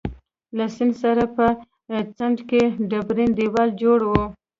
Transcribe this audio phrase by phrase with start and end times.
[0.57, 1.45] له سیند سره په
[2.17, 4.23] څنګ کي ډبرین دیوال جوړ وو.